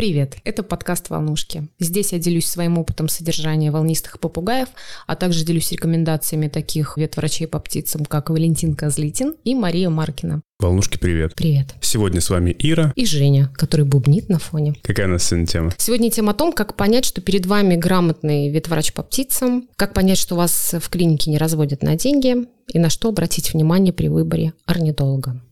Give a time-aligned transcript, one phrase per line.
[0.00, 1.68] Привет, это подкаст «Волнушки».
[1.78, 4.68] Здесь я делюсь своим опытом содержания волнистых попугаев,
[5.06, 10.40] а также делюсь рекомендациями таких ветврачей по птицам, как Валентин Козлитин и Мария Маркина.
[10.58, 11.34] Волнушки, привет.
[11.34, 11.74] Привет.
[11.82, 12.94] Сегодня с вами Ира.
[12.96, 14.74] И Женя, который бубнит на фоне.
[14.82, 15.74] Какая у нас сегодня тема?
[15.76, 20.16] Сегодня тема о том, как понять, что перед вами грамотный ветврач по птицам, как понять,
[20.16, 24.54] что вас в клинике не разводят на деньги, и на что обратить внимание при выборе
[24.64, 25.42] орнитолога.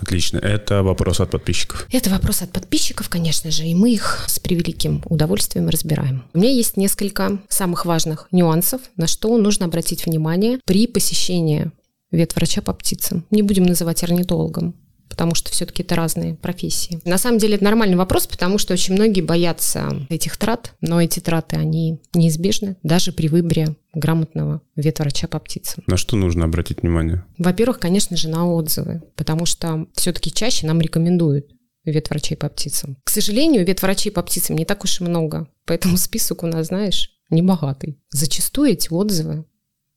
[0.00, 0.38] Отлично.
[0.38, 1.86] Это вопрос от подписчиков.
[1.92, 6.24] Это вопрос от подписчиков, конечно же, и мы их с превеликим удовольствием разбираем.
[6.34, 11.70] У меня есть несколько самых важных нюансов, на что нужно обратить внимание при посещении
[12.10, 13.24] ветврача по птицам.
[13.30, 14.74] Не будем называть орнитологом
[15.12, 16.98] потому что все-таки это разные профессии.
[17.04, 21.20] На самом деле это нормальный вопрос, потому что очень многие боятся этих трат, но эти
[21.20, 25.84] траты, они неизбежны даже при выборе грамотного ветврача по птицам.
[25.86, 27.26] На что нужно обратить внимание?
[27.36, 31.46] Во-первых, конечно же, на отзывы, потому что все-таки чаще нам рекомендуют
[31.84, 32.96] ветврачей по птицам.
[33.04, 37.10] К сожалению, ветврачей по птицам не так уж и много, поэтому список у нас, знаешь,
[37.28, 38.00] небогатый.
[38.10, 39.44] Зачастую эти отзывы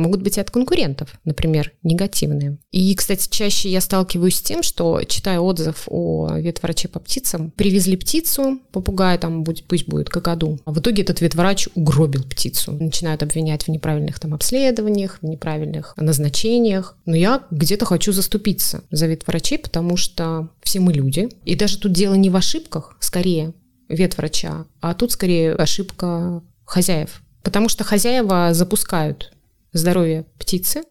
[0.00, 2.58] могут быть и от конкурентов, например, негативные.
[2.70, 7.96] И, кстати, чаще я сталкиваюсь с тем, что, читая отзыв о ветвраче по птицам, привезли
[7.96, 12.72] птицу, попугая там, будь, пусть будет какаду, а в итоге этот ветврач угробил птицу.
[12.72, 16.96] Начинают обвинять в неправильных там обследованиях, в неправильных назначениях.
[17.06, 21.28] Но я где-то хочу заступиться за ветврачей, потому что все мы люди.
[21.44, 23.52] И даже тут дело не в ошибках, скорее,
[23.88, 27.22] ветврача, а тут скорее ошибка хозяев.
[27.42, 29.32] Потому что хозяева запускают
[29.72, 30.82] здоровья птицы,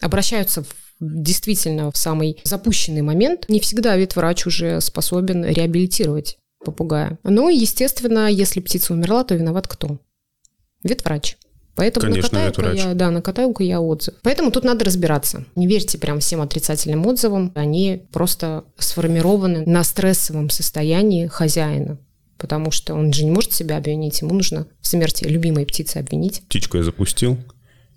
[0.00, 0.68] обращаются в
[1.00, 3.48] действительно в самый запущенный момент.
[3.48, 7.18] Не всегда ветврач уже способен реабилитировать попугая.
[7.24, 9.98] Ну и, естественно, если птица умерла, то виноват кто?
[10.84, 11.36] Ветврач.
[11.74, 14.14] Поэтому Конечно, накатаю я, да, накатаю-ка я отзыв.
[14.22, 15.46] Поэтому тут надо разбираться.
[15.56, 17.50] Не верьте прям всем отрицательным отзывам.
[17.54, 21.98] Они просто сформированы на стрессовом состоянии хозяина.
[22.36, 24.20] Потому что он же не может себя обвинить.
[24.20, 26.42] Ему нужно в смерти любимой птицы обвинить.
[26.42, 27.38] Птичку я запустил,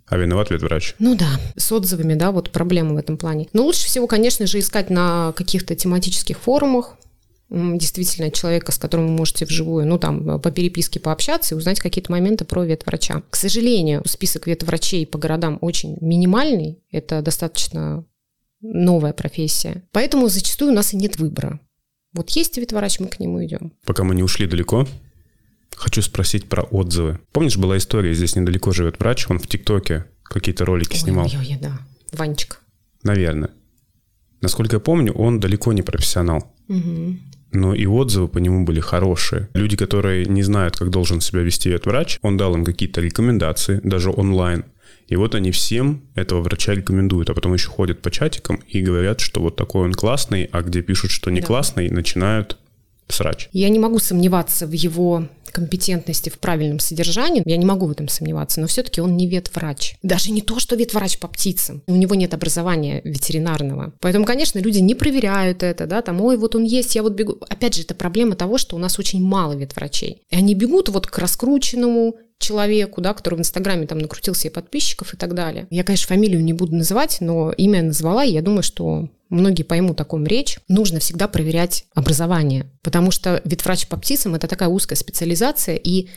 [0.07, 0.95] а виноват ветврач.
[0.99, 3.47] Ну да, с отзывами, да, вот проблемы в этом плане.
[3.53, 6.97] Но лучше всего, конечно же, искать на каких-то тематических форумах,
[7.49, 12.11] действительно человека, с которым вы можете вживую, ну там по переписке пообщаться и узнать какие-то
[12.11, 13.21] моменты про ветврача.
[13.29, 18.03] К сожалению, список ветврачей по городам очень минимальный, это достаточно
[18.61, 21.59] новая профессия, поэтому зачастую у нас и нет выбора.
[22.13, 23.73] Вот есть ветврач, мы к нему идем.
[23.85, 24.87] Пока мы не ушли далеко,
[25.75, 27.19] Хочу спросить про отзывы.
[27.31, 31.25] Помнишь, была история, здесь недалеко живет врач, он в ТикТоке какие-то ролики ой, снимал.
[31.25, 31.79] Ой, ой, да.
[32.11, 32.57] Ванечка.
[33.03, 33.51] Наверное.
[34.41, 36.53] Насколько я помню, он далеко не профессионал.
[36.67, 37.17] Угу.
[37.51, 39.49] Но и отзывы по нему были хорошие.
[39.53, 43.79] Люди, которые не знают, как должен себя вести этот врач, он дал им какие-то рекомендации,
[43.83, 44.65] даже онлайн.
[45.07, 49.19] И вот они всем этого врача рекомендуют, а потом еще ходят по чатикам и говорят,
[49.19, 51.47] что вот такой он классный, а где пишут, что не да.
[51.47, 52.57] классный, начинают
[53.07, 53.49] срач.
[53.51, 58.09] Я не могу сомневаться в его компетентности в правильном содержании, я не могу в этом
[58.09, 59.95] сомневаться, но все-таки он не ветврач.
[60.03, 61.81] Даже не то, что ветврач по птицам.
[61.87, 63.93] У него нет образования ветеринарного.
[64.01, 67.37] Поэтому, конечно, люди не проверяют это, да, там, ой, вот он есть, я вот бегу.
[67.47, 70.23] Опять же, это проблема того, что у нас очень мало ветврачей.
[70.29, 75.13] И они бегут вот к раскрученному, человеку, да, который в Инстаграме там накрутил себе подписчиков
[75.13, 75.67] и так далее.
[75.69, 79.99] Я, конечно, фамилию не буду называть, но имя назвала, и я думаю, что многие поймут
[80.01, 84.97] о ком речь, нужно всегда проверять образование, потому что ветврач по птицам– это такая узкая
[84.97, 86.07] специализация, и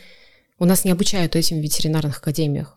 [0.59, 2.77] у нас не обучают этим в ветеринарных академиях.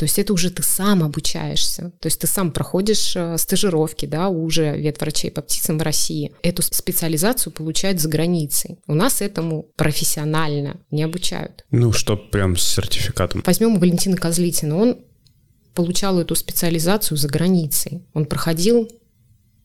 [0.00, 1.92] То есть это уже ты сам обучаешься.
[2.00, 6.32] То есть ты сам проходишь э, стажировки, да, уже ветврачей по птицам в России.
[6.42, 8.78] Эту специализацию получают за границей.
[8.86, 11.66] У нас этому профессионально не обучают.
[11.70, 13.42] Ну, что прям с сертификатом.
[13.44, 14.78] Возьмем Валентина Козлитина.
[14.78, 14.96] Он
[15.74, 18.02] получал эту специализацию за границей.
[18.14, 18.88] Он проходил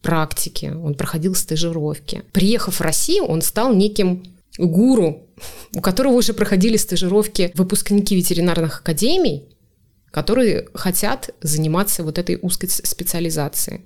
[0.02, 2.24] практики, он проходил стажировки.
[2.34, 5.30] Приехав в Россию, он стал неким гуру,
[5.74, 9.55] у которого уже проходили стажировки выпускники ветеринарных академий,
[10.16, 13.82] которые хотят заниматься вот этой узкой специализацией.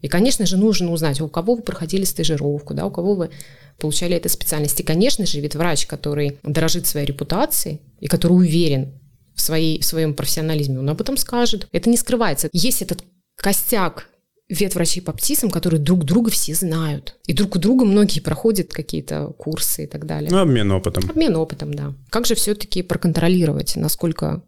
[0.00, 3.30] И, конечно же, нужно узнать, у кого вы проходили стажировку, да, у кого вы
[3.78, 4.80] получали эту специальность.
[4.80, 8.98] И, конечно же, ведь врач, который дорожит своей репутацией и который уверен
[9.36, 11.68] в, своей, в своем профессионализме, он об этом скажет.
[11.70, 12.48] Это не скрывается.
[12.52, 13.04] Есть этот
[13.36, 14.08] костяк
[14.48, 17.14] ветврачей по птицам, которые друг друга все знают.
[17.28, 20.32] И друг у друга многие проходят какие-то курсы и так далее.
[20.32, 21.08] Ну, обмен опытом.
[21.08, 21.94] Обмен опытом, да.
[22.08, 24.42] Как же все-таки проконтролировать, насколько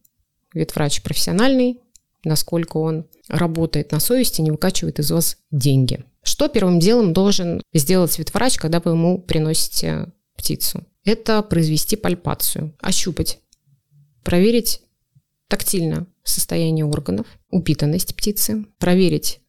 [0.54, 1.80] ветврач профессиональный,
[2.24, 6.04] насколько он работает на совести, не выкачивает из вас деньги.
[6.22, 10.84] Что первым делом должен сделать ветврач, когда вы ему приносите птицу?
[11.04, 13.40] Это произвести пальпацию, ощупать,
[14.22, 14.82] проверить
[15.48, 19.40] тактильно состояние органов, упитанность птицы, проверить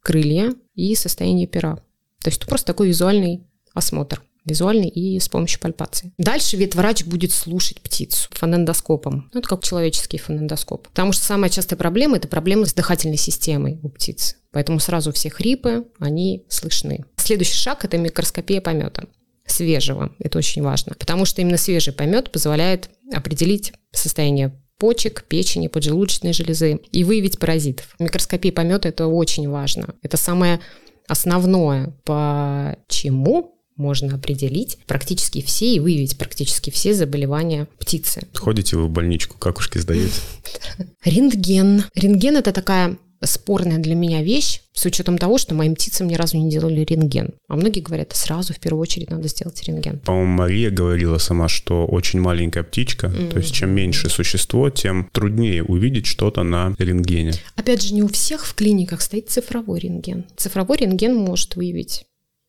[0.00, 1.76] крылья и состояние пера.
[2.22, 6.12] То есть просто такой визуальный осмотр визуальный и с помощью пальпации.
[6.18, 9.30] Дальше ветврач будет слушать птицу фонендоскопом.
[9.32, 10.88] Ну, это как человеческий фонендоскоп.
[10.88, 14.36] Потому что самая частая проблема– это проблема с дыхательной системой у птиц.
[14.52, 17.04] Поэтому сразу все хрипы, они слышны.
[17.16, 19.08] Следующий шаг– это микроскопия помета
[19.46, 20.14] свежего.
[20.18, 20.94] Это очень важно.
[20.98, 27.94] Потому что именно свежий помет позволяет определить состояние почек, печени, поджелудочной железы и выявить паразитов.
[27.98, 29.94] Микроскопия помета– это очень важно.
[30.02, 30.60] Это самое
[31.06, 38.26] основное, почему можно определить практически все и выявить практически все заболевания птицы.
[38.34, 40.20] Ходите вы в больничку, какушки сдаете?
[41.04, 41.84] Рентген.
[41.94, 46.36] Рентген– это такая спорная для меня вещь, с учетом того, что моим птицам ни разу
[46.36, 47.30] не делали рентген.
[47.48, 50.00] А многие говорят, сразу в первую очередь надо сделать рентген.
[50.00, 53.30] По-моему, Мария говорила сама, что очень маленькая птичка, mm-hmm.
[53.30, 57.32] то есть чем меньше существо, тем труднее увидеть что-то на рентгене.
[57.56, 60.26] Опять же, не у всех в клиниках стоит цифровой рентген.
[60.36, 62.04] Цифровой рентген может выявить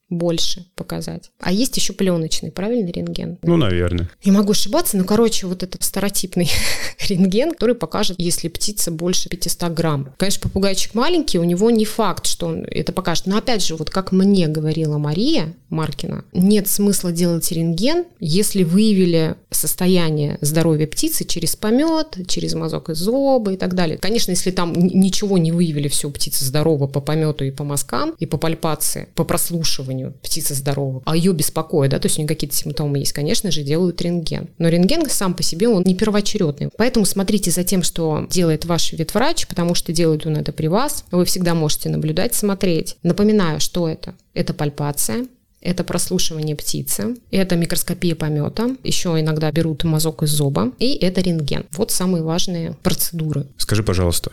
[0.10, 1.31] больше показать.
[1.40, 3.40] А есть еще пленочный, правильный рентген?
[3.42, 4.10] Ну, наверное.
[4.24, 6.50] Не могу ошибаться, но, короче, вот этот старотипный
[7.10, 10.13] рентген, который покажет, если птица больше 500 грамм.
[10.18, 13.25] Конечно, попугайчик маленький, у него не факт, что он это покажет.
[13.25, 19.36] Но, опять же, вот как мне говорила Мария Маркина, нет смысла делать рентген, если выявили
[19.50, 23.98] состояние здоровья птицы через помет, через мазок из зоба и так далее.
[23.98, 28.25] Конечно, если там ничего не выявили, все, птица здорова по помету и по мазкам, и
[28.25, 32.27] по пальпации, по прослушиванию, исследованию птицы здорового, а ее беспокоит, да, то есть у нее
[32.27, 34.50] какие-то симптомы есть, конечно же, делают рентген.
[34.57, 36.69] Но рентген сам по себе, он не первоочередный.
[36.77, 41.06] Поэтому смотрите за тем, что делает ваш ветврач, потому что делает он это при вас.
[41.12, 42.97] Вы всегда можете наблюдать, смотреть.
[43.03, 44.13] Напоминаю, что это?
[44.33, 45.27] Это пальпация,
[45.62, 51.65] это прослушивание птицы, это микроскопия помета, еще иногда берут мазок из зоба, и это рентген.
[51.71, 53.48] Вот самые важные процедуры.
[53.57, 54.31] Скажи, пожалуйста,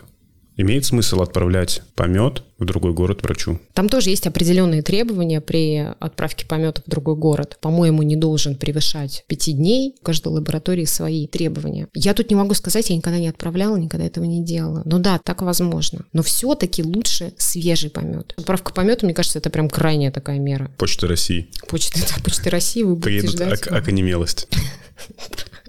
[0.55, 3.59] Имеет смысл отправлять помет в другой город врачу?
[3.73, 7.57] Там тоже есть определенные требования при отправке помета в другой город.
[7.59, 9.95] По-моему, не должен превышать пяти дней.
[9.99, 11.87] У каждой лаборатории свои требования.
[11.93, 14.83] Я тут не могу сказать, я никогда не отправляла, никогда этого не делала.
[14.85, 16.05] Но да, так возможно.
[16.13, 18.33] Но все-таки лучше свежий помет.
[18.37, 20.69] Отправка помета, мне кажется, это прям крайняя такая мера.
[20.77, 21.49] Почта России.
[21.67, 23.61] Почта, да, Почта России вы будете Приедут ждать.
[23.61, 24.47] Ок- оконемелость.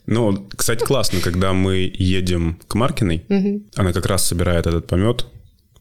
[0.07, 3.63] Ну, кстати, классно, когда мы едем к Маркиной, угу.
[3.77, 5.27] она как раз собирает этот помет,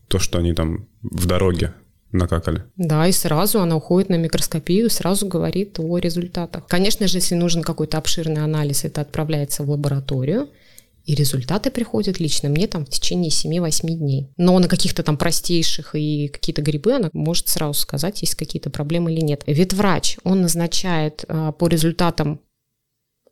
[0.07, 1.73] то, что они там в дороге
[2.11, 2.63] накакали.
[2.77, 6.67] Да, и сразу она уходит на микроскопию, сразу говорит о результатах.
[6.67, 10.49] Конечно же, если нужен какой-то обширный анализ, это отправляется в лабораторию,
[11.05, 14.29] и результаты приходят лично мне там в течение 7-8 дней.
[14.37, 19.11] Но на каких-то там простейших и какие-то грибы она может сразу сказать, есть какие-то проблемы
[19.11, 19.43] или нет.
[19.45, 22.39] Ветврач, он назначает а, по результатам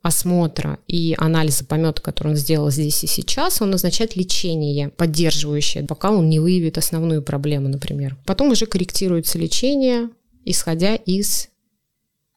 [0.02, 6.10] осмотра и анализа помета, который он сделал здесь и сейчас, он назначает лечение поддерживающее, пока
[6.10, 8.16] он не выявит основную проблему, например.
[8.26, 10.10] Потом уже корректируется лечение,
[10.44, 11.48] исходя из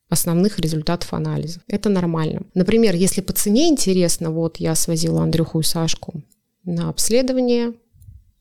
[0.10, 1.62] основных результатов анализа.
[1.68, 2.44] Это нормально.
[2.54, 6.22] Например, если по цене интересно, вот я свозила Андрюху и Сашку
[6.64, 7.74] на обследование,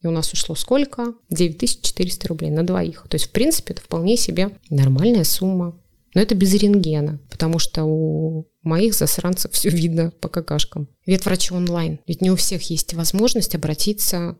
[0.02, 1.14] и у нас ушло сколько?
[1.30, 3.06] 9400 рублей на двоих.
[3.08, 5.74] То есть, в принципе, это вполне себе нормальная сумма.
[6.14, 10.88] Но это без рентгена, потому что у моих засранцев все видно по какашкам.
[11.06, 11.98] Ветврачи онлайн.
[12.06, 14.38] Ведь не у всех есть возможность обратиться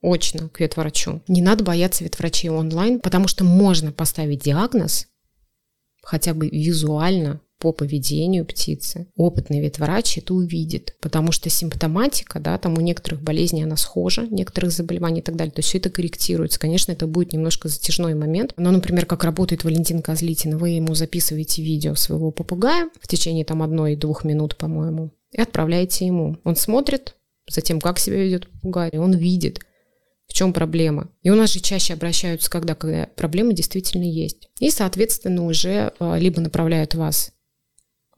[0.00, 1.22] очно к ветврачу.
[1.26, 5.08] Не надо бояться ветврачей онлайн, потому что можно поставить диагноз
[6.02, 9.08] хотя бы визуально по поведению птицы.
[9.16, 14.70] Опытный ветврач это увидит, потому что симптоматика, да, там у некоторых болезней она схожа, некоторых
[14.70, 16.60] заболеваний и так далее, то есть все это корректируется.
[16.60, 21.62] Конечно, это будет немножко затяжной момент, но, например, как работает Валентин Козлитин, вы ему записываете
[21.62, 26.38] видео своего попугая в течение там одной-двух минут, по-моему, и отправляете ему.
[26.44, 27.16] Он смотрит
[27.50, 29.60] за тем, как себя ведет попугай, и он видит,
[30.28, 31.08] в чем проблема.
[31.22, 34.50] И у нас же чаще обращаются, когда, когда проблема действительно есть.
[34.60, 37.32] И, соответственно, уже а, либо направляют вас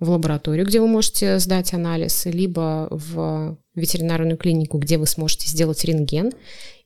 [0.00, 5.84] в лабораторию, где вы можете сдать анализ, либо в ветеринарную клинику, где вы сможете сделать
[5.84, 6.32] рентген,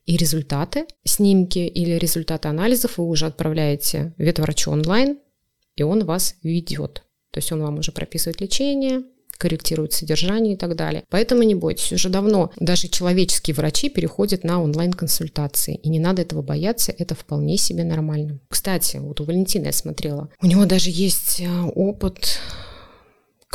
[0.05, 5.17] и результаты, снимки или результаты анализов вы уже отправляете ветврачу онлайн,
[5.75, 7.03] и он вас ведет.
[7.31, 9.03] То есть он вам уже прописывает лечение,
[9.37, 11.03] корректирует содержание и так далее.
[11.09, 16.41] Поэтому не бойтесь, уже давно даже человеческие врачи переходят на онлайн-консультации, и не надо этого
[16.41, 18.39] бояться, это вполне себе нормально.
[18.47, 22.39] Кстати, вот у Валентины я смотрела, у него даже есть э, опыт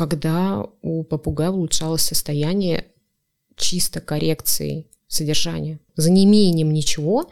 [0.00, 2.86] когда у попугая улучшалось состояние
[3.54, 5.78] чисто коррекции содержания.
[5.94, 7.30] За неимением ничего,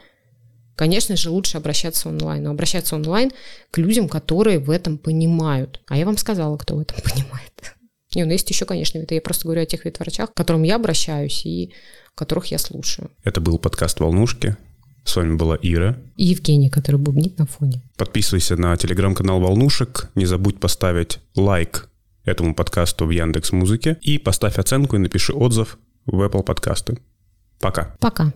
[0.75, 2.43] конечно же, лучше обращаться онлайн.
[2.43, 3.31] Но обращаться онлайн
[3.71, 5.81] к людям, которые в этом понимают.
[5.87, 7.51] А я вам сказала, кто в этом понимает.
[8.13, 10.75] Не, ну есть еще, конечно, это я просто говорю о тех ветврачах, к которым я
[10.75, 11.73] обращаюсь и
[12.13, 13.09] которых я слушаю.
[13.23, 14.57] Это был подкаст «Волнушки».
[15.05, 15.97] С вами была Ира.
[16.17, 17.81] И Евгений, который бубнит на фоне.
[17.97, 20.11] Подписывайся на телеграм-канал «Волнушек».
[20.13, 21.88] Не забудь поставить лайк
[22.29, 26.97] этому подкасту в Яндекс Музыке и поставь оценку и напиши отзыв в Apple подкасты.
[27.59, 27.95] Пока.
[27.99, 28.33] Пока.